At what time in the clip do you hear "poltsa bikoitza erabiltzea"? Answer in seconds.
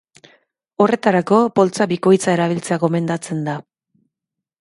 1.59-2.79